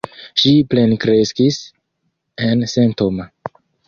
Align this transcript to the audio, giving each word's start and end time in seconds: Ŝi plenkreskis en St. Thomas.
Ŝi 0.43 0.51
plenkreskis 0.69 1.59
en 2.47 2.65
St. 2.73 2.89
Thomas. 3.03 3.55